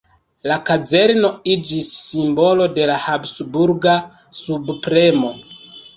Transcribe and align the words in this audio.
La 0.51 0.55
kazerno 0.69 1.29
iĝis 1.55 1.91
simbolo 1.97 2.69
de 2.79 2.87
la 2.93 2.95
Habsburga 3.05 3.95
subpremo. 4.43 5.31